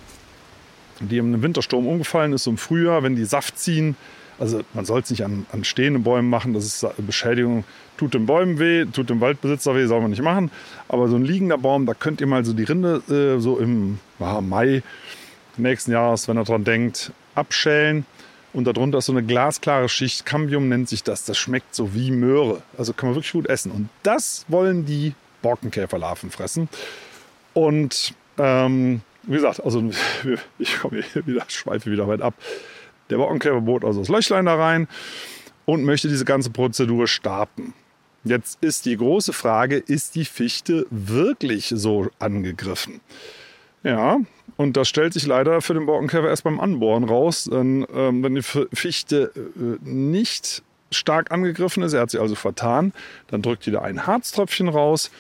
[1.00, 3.98] die im Wintersturm umgefallen ist, so im Frühjahr, wenn die Saft ziehen,
[4.40, 7.64] also man soll es nicht an, an stehenden Bäumen machen, das ist Beschädigung
[7.98, 10.52] tut den Bäumen weh, tut dem Waldbesitzer weh, soll man nicht machen.
[10.88, 14.00] Aber so ein liegender Baum, da könnt ihr mal so die Rinde äh, so im
[14.20, 14.84] ja, Mai
[15.58, 18.06] nächsten Jahres, wenn er dran denkt, abschälen.
[18.54, 20.26] Und darunter ist so eine glasklare Schicht.
[20.26, 21.26] Cambium nennt sich das.
[21.26, 22.62] Das schmeckt so wie Möhre.
[22.78, 23.72] Also kann man wirklich gut essen.
[23.72, 26.70] Und das wollen die Borkenkäferlarven fressen.
[27.54, 29.84] Und ähm, wie gesagt, also
[30.60, 32.36] ich komme hier wieder, schweife wieder weit ab.
[33.10, 34.88] Der Borkenkäfer bohrt also das Löchlein da rein
[35.66, 37.74] und möchte diese ganze Prozedur starten.
[38.24, 43.02] Jetzt ist die große Frage, ist die Fichte wirklich so angegriffen?
[43.84, 44.20] Ja,
[44.56, 47.50] und das stellt sich leider für den Borkenkäfer erst beim Anbohren raus.
[47.52, 52.94] Denn, ähm, wenn die Fichte äh, nicht stark angegriffen ist, er hat sie also vertan,
[53.28, 55.12] dann drückt wieder ein Harztröpfchen raus,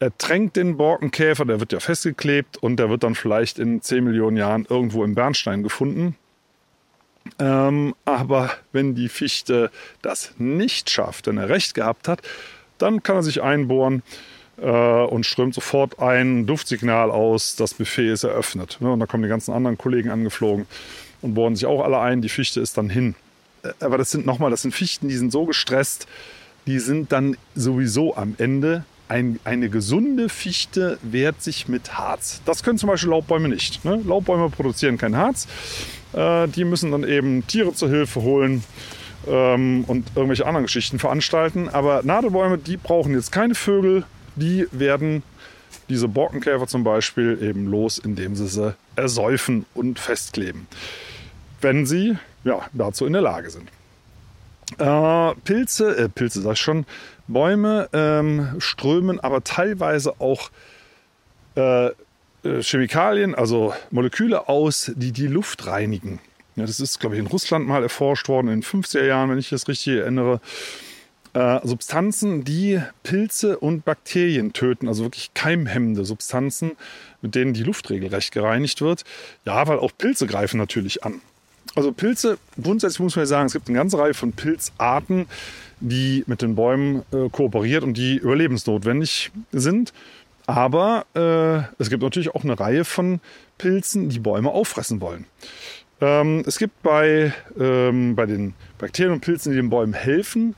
[0.00, 4.36] ertränkt den Borkenkäfer, der wird ja festgeklebt und der wird dann vielleicht in 10 Millionen
[4.36, 6.16] Jahren irgendwo im Bernstein gefunden.
[7.38, 9.70] Ähm, aber wenn die Fichte
[10.02, 12.22] das nicht schafft, wenn er recht gehabt hat,
[12.78, 14.02] dann kann er sich einbohren
[14.56, 18.78] äh, und strömt sofort ein Duftsignal aus, das Buffet ist eröffnet.
[18.80, 18.92] Ne?
[18.92, 20.66] Und da kommen die ganzen anderen Kollegen angeflogen
[21.22, 22.22] und bohren sich auch alle ein.
[22.22, 23.14] Die Fichte ist dann hin.
[23.62, 26.06] Äh, aber das sind nochmal, das sind Fichten, die sind so gestresst,
[26.66, 28.84] die sind dann sowieso am Ende.
[29.06, 32.40] Ein, eine gesunde Fichte wehrt sich mit Harz.
[32.46, 33.84] Das können zum Beispiel Laubbäume nicht.
[33.84, 34.00] Ne?
[34.04, 35.46] Laubbäume produzieren kein Harz.
[36.14, 38.64] Äh, die müssen dann eben Tiere zur Hilfe holen
[39.26, 41.68] ähm, und irgendwelche anderen Geschichten veranstalten.
[41.68, 44.04] Aber Nadelbäume, die brauchen jetzt keine Vögel.
[44.36, 45.22] Die werden
[45.88, 50.66] diese Borkenkäfer zum Beispiel eben los, indem sie sie ersäufen und festkleben.
[51.60, 53.68] Wenn sie ja, dazu in der Lage sind.
[54.78, 56.86] Äh, Pilze, äh, Pilze sag ich schon,
[57.26, 60.50] Bäume ähm, strömen aber teilweise auch
[61.54, 61.90] äh,
[62.60, 66.20] Chemikalien, also Moleküle aus, die die Luft reinigen.
[66.56, 69.38] Ja, das ist, glaube ich, in Russland mal erforscht worden in den 50er Jahren, wenn
[69.38, 70.40] ich das richtig erinnere.
[71.32, 76.72] Äh, Substanzen, die Pilze und Bakterien töten, also wirklich keimhemmende Substanzen,
[77.22, 79.02] mit denen die Luft regelrecht gereinigt wird.
[79.44, 81.20] Ja, weil auch Pilze greifen natürlich an.
[81.74, 85.26] Also Pilze, grundsätzlich muss man sagen, es gibt eine ganze Reihe von Pilzarten,
[85.80, 89.92] die mit den Bäumen äh, kooperiert und die überlebensnotwendig sind.
[90.46, 93.20] Aber äh, es gibt natürlich auch eine Reihe von
[93.58, 95.26] Pilzen, die Bäume auffressen wollen.
[96.00, 100.54] Ähm, es gibt bei, ähm, bei den Bakterien und Pilzen, die den Bäumen helfen,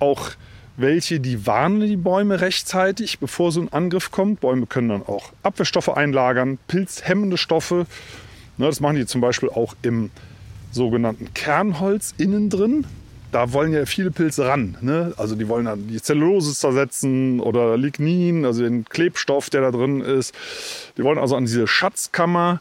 [0.00, 0.30] auch
[0.76, 4.40] welche, die warnen die Bäume rechtzeitig, bevor so ein Angriff kommt.
[4.40, 7.86] Bäume können dann auch Abwehrstoffe einlagern, pilzhemmende Stoffe.
[8.58, 10.10] Ne, das machen die zum Beispiel auch im
[10.70, 12.86] sogenannten Kernholz innen drin.
[13.32, 14.76] Da wollen ja viele Pilze ran.
[14.80, 15.14] Ne?
[15.16, 20.00] Also die wollen dann die Zellulose zersetzen oder Lignin, also den Klebstoff, der da drin
[20.00, 20.34] ist.
[20.96, 22.60] Die wollen also an diese Schatzkammer,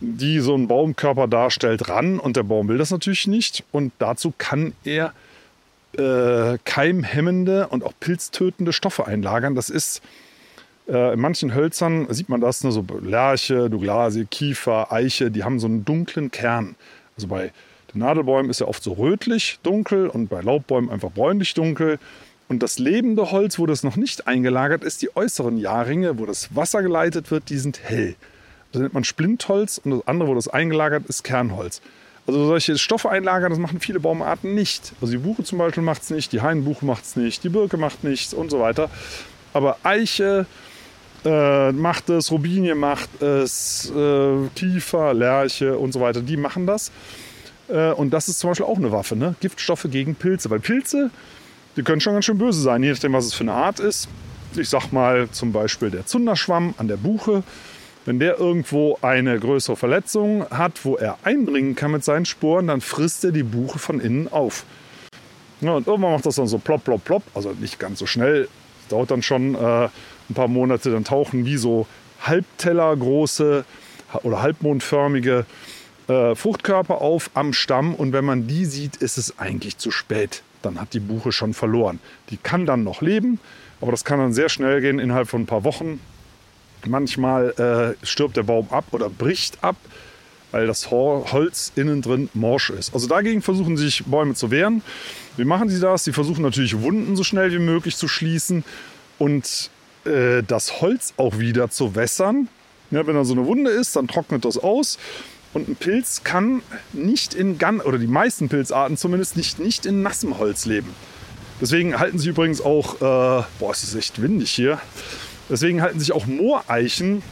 [0.00, 2.18] die so ein Baumkörper darstellt, ran.
[2.18, 3.62] Und der Baum will das natürlich nicht.
[3.70, 5.12] Und dazu kann er
[5.92, 9.54] äh, keimhemmende und auch pilztötende Stoffe einlagern.
[9.54, 10.02] Das ist
[10.88, 15.58] äh, in manchen Hölzern, sieht man das, ne, so Lärche, Douglasie, Kiefer, Eiche, die haben
[15.58, 16.74] so einen dunklen Kern.
[17.16, 17.52] Also bei
[17.94, 21.98] den Nadelbäumen ist er oft so rötlich dunkel und bei Laubbäumen einfach bräunlich dunkel.
[22.48, 26.54] Und das lebende Holz, wo das noch nicht eingelagert ist, die äußeren Jahrringe, wo das
[26.56, 28.16] Wasser geleitet wird, die sind hell.
[28.72, 31.80] Das nennt man Splintholz und das andere, wo das eingelagert ist, Kernholz.
[32.26, 34.92] Also solche Stoffe einlagern, das machen viele Baumarten nicht.
[35.00, 37.76] Also die Buche zum Beispiel macht es nicht, die Hainbuche macht es nicht, die Birke
[37.76, 38.90] macht nichts und so weiter.
[39.52, 40.46] Aber Eiche
[41.24, 46.92] äh, macht es, Robinie macht es, äh, Kiefer, Lerche und so weiter, die machen das.
[47.70, 49.34] Äh, und das ist zum Beispiel auch eine Waffe, ne?
[49.40, 50.50] Giftstoffe gegen Pilze.
[50.50, 51.10] Weil Pilze,
[51.76, 54.08] die können schon ganz schön böse sein, je nachdem, was es für eine Art ist.
[54.56, 57.42] Ich sag mal zum Beispiel der Zunderschwamm an der Buche.
[58.06, 62.80] Wenn der irgendwo eine größere Verletzung hat, wo er eindringen kann mit seinen Sporen, dann
[62.80, 64.64] frisst er die Buche von innen auf.
[65.60, 67.22] Ja, und irgendwann macht das dann so plopp, plopp, plopp.
[67.34, 68.48] Also nicht ganz so schnell.
[68.80, 70.90] Das dauert dann schon äh, ein paar Monate.
[70.90, 71.86] Dann tauchen wie so
[72.22, 73.64] halbtellergroße
[74.22, 75.44] oder halbmondförmige
[76.10, 80.42] äh, Fruchtkörper auf am Stamm und wenn man die sieht, ist es eigentlich zu spät.
[80.60, 82.00] Dann hat die Buche schon verloren.
[82.30, 83.38] Die kann dann noch leben,
[83.80, 86.00] aber das kann dann sehr schnell gehen, innerhalb von ein paar Wochen.
[86.84, 89.76] Manchmal äh, stirbt der Baum ab oder bricht ab,
[90.50, 92.92] weil das Holz innen drin morsch ist.
[92.92, 94.82] Also dagegen versuchen sich Bäume zu wehren.
[95.36, 96.02] Wie machen sie das?
[96.02, 98.64] Sie versuchen natürlich Wunden so schnell wie möglich zu schließen
[99.18, 99.70] und
[100.04, 102.48] äh, das Holz auch wieder zu wässern.
[102.90, 104.98] Ja, wenn da so eine Wunde ist, dann trocknet das aus
[105.52, 110.02] und ein Pilz kann nicht in ganz, oder die meisten Pilzarten zumindest nicht, nicht in
[110.02, 110.94] nassem Holz leben.
[111.60, 114.80] Deswegen halten sich übrigens auch, äh, boah, es ist echt windig hier.
[115.48, 117.22] Deswegen halten sich auch Mooreichen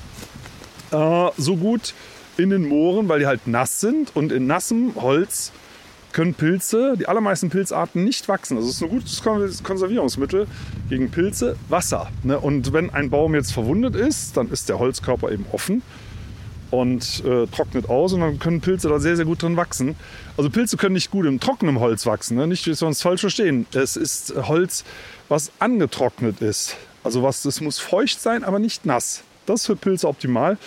[0.90, 1.94] äh, so gut
[2.37, 5.52] in den Mooren, weil die halt nass sind und in nassem Holz
[6.12, 8.57] können Pilze, die allermeisten Pilzarten nicht wachsen.
[8.57, 9.22] Also es ist ein gutes
[9.62, 10.46] Konservierungsmittel
[10.88, 12.11] gegen Pilze, Wasser.
[12.22, 12.38] Ne?
[12.38, 15.83] Und wenn ein Baum jetzt verwundet ist, dann ist der Holzkörper eben offen
[16.70, 19.96] und äh, trocknet aus und dann können Pilze da sehr, sehr gut drin wachsen.
[20.37, 22.46] Also Pilze können nicht gut im trockenen Holz wachsen, ne?
[22.46, 23.66] nicht, dass wir uns falsch verstehen.
[23.72, 24.85] Es ist Holz,
[25.28, 26.76] was angetrocknet ist.
[27.04, 29.22] Also was, es muss feucht sein, aber nicht nass.
[29.46, 30.59] Das ist für Pilze optimal.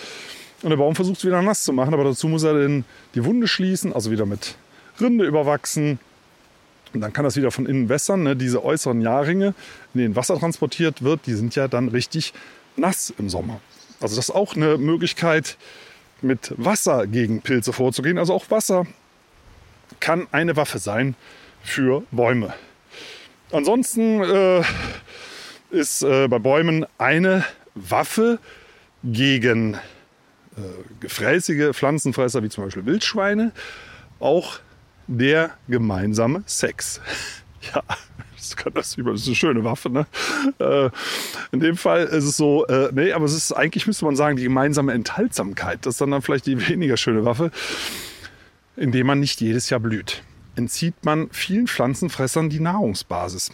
[0.62, 2.84] Und der Baum versucht es wieder nass zu machen, aber dazu muss er den,
[3.14, 4.56] die Wunde schließen, also wieder mit
[5.00, 5.98] Rinde überwachsen.
[6.94, 8.22] Und dann kann das wieder von innen wässern.
[8.22, 8.36] Ne?
[8.36, 9.54] Diese äußeren Jahrringe,
[9.94, 12.32] in denen Wasser transportiert wird, die sind ja dann richtig
[12.76, 13.60] nass im Sommer.
[14.00, 15.56] Also das ist auch eine Möglichkeit,
[16.22, 18.18] mit Wasser gegen Pilze vorzugehen.
[18.18, 18.86] Also auch Wasser
[20.00, 21.14] kann eine Waffe sein
[21.62, 22.54] für Bäume.
[23.52, 24.62] Ansonsten äh,
[25.70, 28.38] ist äh, bei Bäumen eine Waffe
[29.04, 29.78] gegen äh,
[31.00, 33.52] gefräßige Pflanzenfresser wie zum Beispiel Wildschweine
[34.20, 34.60] auch
[35.06, 37.00] der gemeinsame Sex.
[37.72, 37.80] Ja,
[38.42, 40.06] das, kann das, das ist eine schöne Waffe, ne?
[40.58, 40.90] Äh,
[41.52, 44.36] in dem Fall ist es so, äh, nee, aber es ist eigentlich müsste man sagen,
[44.36, 45.86] die gemeinsame Enthaltsamkeit.
[45.86, 47.50] Das ist dann, dann vielleicht die weniger schöne Waffe,
[48.76, 50.22] indem man nicht jedes Jahr blüht.
[50.56, 53.52] Entzieht man vielen Pflanzenfressern die Nahrungsbasis.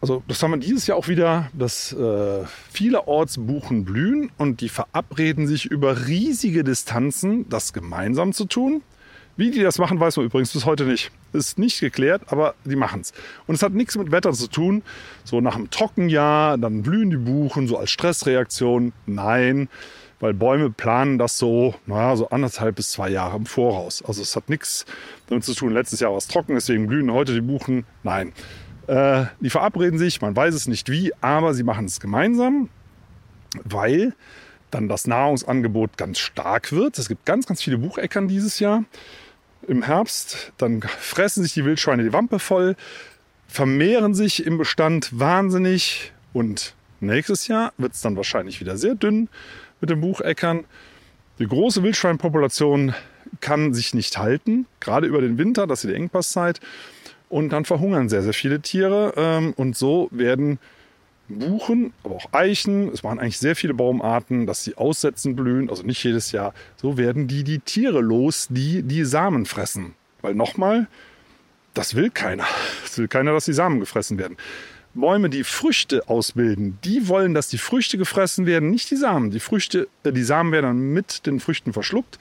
[0.00, 4.68] Also das haben wir dieses Jahr auch wieder, dass äh, vielerorts Buchen blühen und die
[4.68, 8.82] verabreden sich über riesige Distanzen, das gemeinsam zu tun.
[9.36, 11.10] Wie die das machen, weiß man übrigens bis heute nicht.
[11.34, 13.12] Ist nicht geklärt, aber die machen es.
[13.48, 14.82] Und es hat nichts mit Wetter zu tun.
[15.24, 18.92] So nach einem Trockenjahr, dann blühen die Buchen so als Stressreaktion.
[19.06, 19.68] Nein,
[20.20, 24.02] weil Bäume planen das so, naja, so anderthalb bis zwei Jahre im Voraus.
[24.06, 24.86] Also es hat nichts
[25.26, 25.72] damit zu tun.
[25.72, 27.84] Letztes Jahr war es trocken, deswegen blühen heute die Buchen.
[28.04, 28.32] Nein.
[28.86, 32.68] Äh, die verabreden sich, man weiß es nicht wie, aber sie machen es gemeinsam,
[33.64, 34.14] weil
[34.70, 36.98] dann das Nahrungsangebot ganz stark wird.
[36.98, 38.84] Es gibt ganz, ganz viele Bucheckern dieses Jahr
[39.68, 40.52] im Herbst.
[40.58, 42.76] Dann fressen sich die Wildschweine die Wampe voll,
[43.48, 49.28] vermehren sich im Bestand wahnsinnig und nächstes Jahr wird es dann wahrscheinlich wieder sehr dünn
[49.80, 50.64] mit den Bucheckern.
[51.38, 52.94] Die große Wildschweinpopulation
[53.40, 56.60] kann sich nicht halten, gerade über den Winter, das ist die Engpasszeit.
[57.28, 59.14] Und dann verhungern sehr, sehr viele Tiere.
[59.16, 60.60] Ähm, und so werden
[61.28, 65.82] Buchen, aber auch Eichen, es waren eigentlich sehr viele Baumarten, dass sie aussetzen blühen, also
[65.82, 66.52] nicht jedes Jahr.
[66.76, 69.94] So werden die die Tiere los, die die Samen fressen.
[70.20, 70.86] Weil nochmal,
[71.72, 72.44] das will keiner.
[72.82, 74.36] Das will keiner, dass die Samen gefressen werden.
[74.94, 79.30] Bäume, die Früchte ausbilden, die wollen, dass die Früchte gefressen werden, nicht die Samen.
[79.30, 82.18] Die Früchte, äh, die Samen werden dann mit den Früchten verschluckt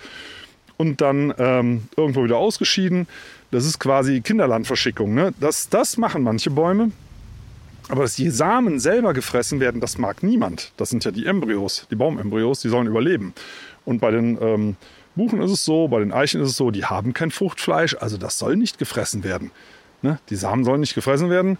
[0.78, 3.08] und dann ähm, irgendwo wieder ausgeschieden.
[3.52, 5.14] Das ist quasi Kinderlandverschickung.
[5.14, 5.34] Ne?
[5.40, 6.92] Das, das machen manche Bäume.
[7.90, 10.72] Aber dass die Samen selber gefressen werden, das mag niemand.
[10.78, 13.34] Das sind ja die Embryos, die Baumembryos, die sollen überleben.
[13.86, 14.76] Und bei den ähm,
[15.16, 18.18] Buchen ist es so, bei den Eichen ist es so, die haben kein Fruchtfleisch, also
[18.18, 19.52] das soll nicht gefressen werden.
[20.02, 20.20] Ne?
[20.30, 21.58] Die Samen sollen nicht gefressen werden,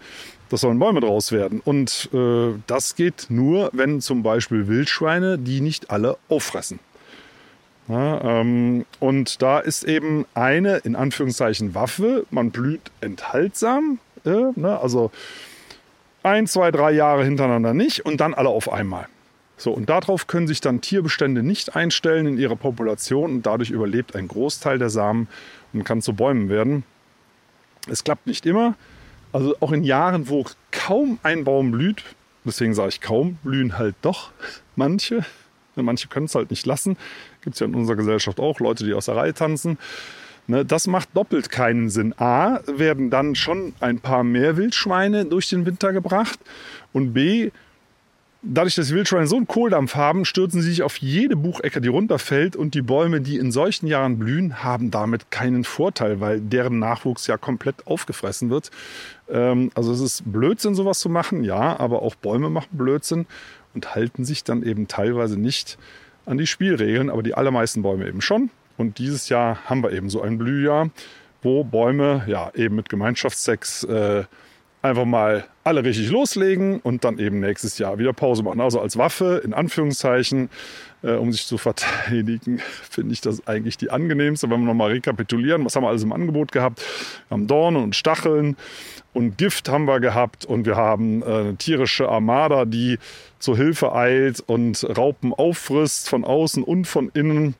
[0.50, 1.62] das sollen Bäume draus werden.
[1.64, 6.80] Und äh, das geht nur, wenn zum Beispiel Wildschweine die nicht alle auffressen.
[7.88, 12.26] Ja, ähm, und da ist eben eine, in Anführungszeichen, Waffe.
[12.32, 14.00] Man blüht enthaltsam.
[14.26, 14.80] Äh, ne?
[14.82, 15.12] Also
[16.24, 19.08] ein, zwei, drei Jahre hintereinander nicht und dann alle auf einmal.
[19.58, 24.16] So, und darauf können sich dann Tierbestände nicht einstellen in ihrer Population und dadurch überlebt
[24.16, 25.28] ein Großteil der Samen
[25.74, 26.84] und kann zu Bäumen werden.
[27.88, 28.76] Es klappt nicht immer.
[29.32, 32.04] Also auch in Jahren, wo kaum ein Baum blüht,
[32.46, 34.32] deswegen sage ich kaum, blühen halt doch
[34.76, 35.26] manche.
[35.76, 36.98] Manche können es halt nicht lassen.
[37.42, 39.80] Gibt es ja in unserer Gesellschaft auch Leute, die aus der Reihe tanzen.
[40.46, 42.14] Ne, das macht doppelt keinen Sinn.
[42.18, 46.38] A, werden dann schon ein paar mehr Wildschweine durch den Winter gebracht.
[46.92, 47.52] Und B,
[48.42, 51.88] dadurch, dass die Wildschweine so einen Kohldampf haben, stürzen sie sich auf jede Buchecke, die
[51.88, 52.58] runterfällt.
[52.58, 57.26] Und die Bäume, die in solchen Jahren blühen, haben damit keinen Vorteil, weil deren Nachwuchs
[57.28, 58.70] ja komplett aufgefressen wird.
[59.30, 63.28] Ähm, also es ist Blödsinn, sowas zu machen, ja, aber auch Bäume machen Blödsinn
[63.74, 65.78] und halten sich dann eben teilweise nicht
[66.26, 68.50] an die Spielregeln, aber die allermeisten Bäume eben schon.
[68.78, 70.90] Und dieses Jahr haben wir eben so ein Blühjahr,
[71.42, 74.24] wo Bäume ja eben mit Gemeinschaftssex äh,
[74.84, 78.60] einfach mal alle richtig loslegen und dann eben nächstes Jahr wieder Pause machen.
[78.60, 80.50] Also als Waffe in Anführungszeichen,
[81.04, 82.60] äh, um sich zu verteidigen,
[82.90, 84.50] finde ich das eigentlich die angenehmste.
[84.50, 86.82] Wenn wir nochmal rekapitulieren, was haben wir alles im Angebot gehabt?
[87.30, 88.58] Wir haben Dornen und Stacheln
[89.14, 93.00] und Gift haben wir gehabt und wir haben äh, eine tierische Armada, die
[93.40, 97.56] zur Hilfe eilt und Raupen auffrisst von außen und von innen.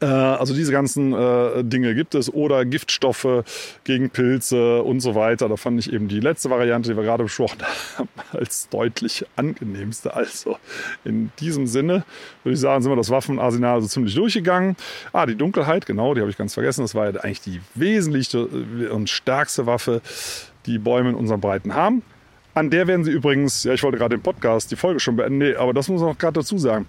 [0.00, 3.44] Äh, also diese ganzen äh, Dinge gibt es oder Giftstoffe
[3.84, 5.48] gegen Pilze und so weiter.
[5.48, 7.58] Da fand ich eben die letzte Variante, die wir gerade besprochen
[7.96, 10.14] haben, als deutlich angenehmste.
[10.14, 10.58] Also
[11.04, 12.04] in diesem Sinne
[12.42, 14.76] würde ich sagen, sind wir das Waffenarsenal so ziemlich durchgegangen.
[15.12, 16.82] Ah, die Dunkelheit, genau, die habe ich ganz vergessen.
[16.82, 18.46] Das war ja eigentlich die wesentlichste
[18.90, 20.02] und stärkste Waffe,
[20.66, 22.02] die Bäume in unserem Breiten haben.
[22.54, 25.38] An der werden sie übrigens, ja, ich wollte gerade den Podcast, die Folge schon beenden,
[25.38, 26.86] nee, aber das muss man auch gerade dazu sagen.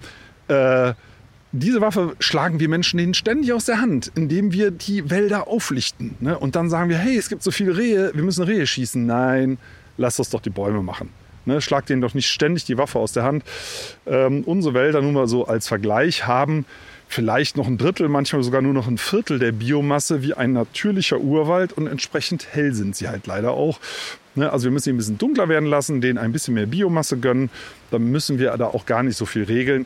[0.47, 0.93] Äh,
[1.51, 6.15] diese Waffe schlagen wir Menschen denen ständig aus der Hand, indem wir die Wälder auflichten.
[6.19, 6.37] Ne?
[6.37, 9.05] Und dann sagen wir, hey, es gibt so viele Rehe, wir müssen Rehe schießen.
[9.05, 9.57] Nein,
[9.97, 11.09] lass das doch die Bäume machen.
[11.45, 11.61] Ne?
[11.61, 13.43] Schlag denen doch nicht ständig die Waffe aus der Hand.
[14.05, 16.65] Ähm, unsere Wälder nun mal so als Vergleich haben
[17.07, 21.19] vielleicht noch ein Drittel, manchmal sogar nur noch ein Viertel der Biomasse wie ein natürlicher
[21.19, 23.79] Urwald und entsprechend hell sind sie halt leider auch.
[24.35, 24.51] Ne?
[24.51, 27.49] Also wir müssen ihn ein bisschen dunkler werden lassen, denen ein bisschen mehr Biomasse gönnen.
[27.91, 29.85] Dann müssen wir da auch gar nicht so viel regeln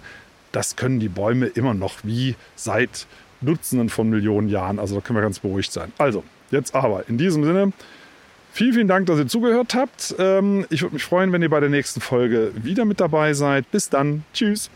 [0.51, 3.07] das können die Bäume immer noch wie seit
[3.41, 4.79] Dutzenden von Millionen Jahren.
[4.79, 5.91] Also da können wir ganz beruhigt sein.
[5.97, 7.73] Also, jetzt aber in diesem Sinne,
[8.51, 10.15] vielen, vielen Dank, dass ihr zugehört habt.
[10.19, 13.69] Ähm, ich würde mich freuen, wenn ihr bei der nächsten Folge wieder mit dabei seid.
[13.71, 14.23] Bis dann.
[14.33, 14.69] Tschüss.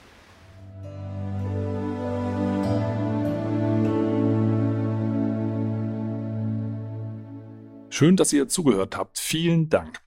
[7.89, 9.19] Schön, dass ihr zugehört habt.
[9.19, 10.04] Vielen Dank.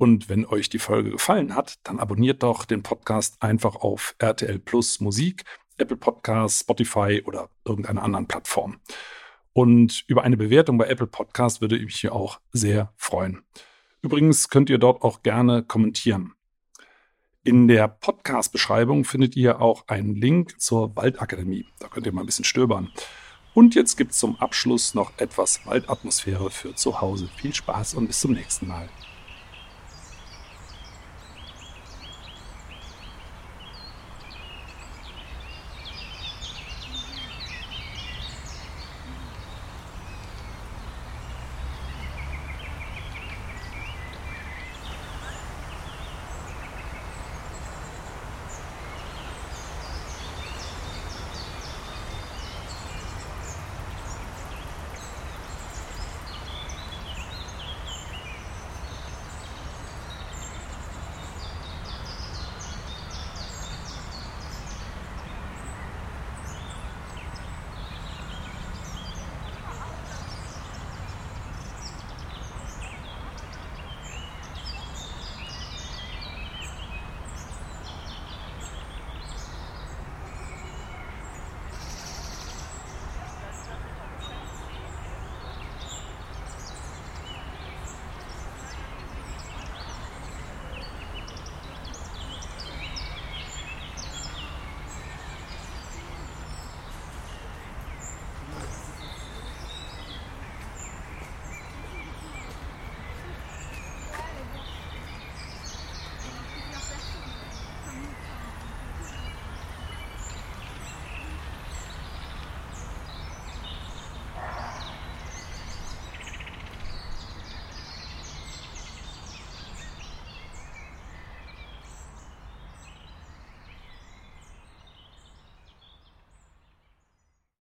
[0.00, 4.58] Und wenn euch die Folge gefallen hat, dann abonniert doch den Podcast einfach auf RTL
[4.58, 5.44] Plus Musik,
[5.76, 8.80] Apple Podcasts, Spotify oder irgendeiner anderen Plattform.
[9.52, 13.42] Und über eine Bewertung bei Apple Podcast würde ich mich hier auch sehr freuen.
[14.00, 16.32] Übrigens könnt ihr dort auch gerne kommentieren.
[17.44, 21.66] In der Podcast-Beschreibung findet ihr auch einen Link zur Waldakademie.
[21.78, 22.90] Da könnt ihr mal ein bisschen stöbern.
[23.52, 27.28] Und jetzt gibt es zum Abschluss noch etwas Waldatmosphäre für zu Hause.
[27.36, 28.88] Viel Spaß und bis zum nächsten Mal.